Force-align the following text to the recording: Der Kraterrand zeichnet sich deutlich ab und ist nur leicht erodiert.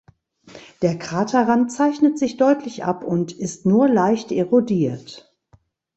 Der 0.81 0.97
Kraterrand 0.97 1.71
zeichnet 1.71 2.17
sich 2.17 2.37
deutlich 2.37 2.83
ab 2.85 3.03
und 3.03 3.33
ist 3.33 3.67
nur 3.67 3.87
leicht 3.87 4.31
erodiert. 4.31 5.31